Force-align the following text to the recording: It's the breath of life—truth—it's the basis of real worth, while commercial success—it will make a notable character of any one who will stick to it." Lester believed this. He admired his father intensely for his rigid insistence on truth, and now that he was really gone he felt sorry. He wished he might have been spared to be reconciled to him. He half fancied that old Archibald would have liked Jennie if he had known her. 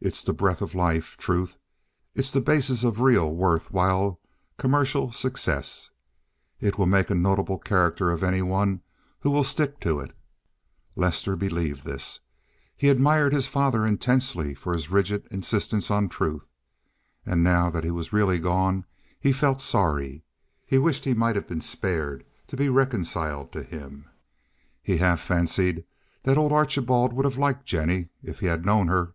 It's 0.00 0.22
the 0.22 0.32
breath 0.32 0.62
of 0.62 0.76
life—truth—it's 0.76 2.30
the 2.30 2.40
basis 2.40 2.84
of 2.84 3.00
real 3.00 3.34
worth, 3.34 3.72
while 3.72 4.20
commercial 4.56 5.10
success—it 5.10 6.78
will 6.78 6.86
make 6.86 7.10
a 7.10 7.16
notable 7.16 7.58
character 7.58 8.12
of 8.12 8.22
any 8.22 8.40
one 8.40 8.80
who 9.18 9.30
will 9.32 9.42
stick 9.42 9.80
to 9.80 9.98
it." 9.98 10.12
Lester 10.94 11.34
believed 11.34 11.84
this. 11.84 12.20
He 12.76 12.90
admired 12.90 13.32
his 13.32 13.48
father 13.48 13.84
intensely 13.84 14.54
for 14.54 14.72
his 14.72 14.88
rigid 14.88 15.26
insistence 15.32 15.90
on 15.90 16.08
truth, 16.08 16.48
and 17.26 17.42
now 17.42 17.68
that 17.68 17.82
he 17.82 17.90
was 17.90 18.12
really 18.12 18.38
gone 18.38 18.84
he 19.18 19.32
felt 19.32 19.60
sorry. 19.60 20.22
He 20.64 20.78
wished 20.78 21.06
he 21.06 21.12
might 21.12 21.34
have 21.34 21.48
been 21.48 21.60
spared 21.60 22.24
to 22.46 22.56
be 22.56 22.68
reconciled 22.68 23.50
to 23.50 23.64
him. 23.64 24.08
He 24.80 24.98
half 24.98 25.18
fancied 25.18 25.82
that 26.22 26.38
old 26.38 26.52
Archibald 26.52 27.12
would 27.14 27.24
have 27.24 27.36
liked 27.36 27.66
Jennie 27.66 28.10
if 28.22 28.38
he 28.38 28.46
had 28.46 28.64
known 28.64 28.86
her. 28.86 29.14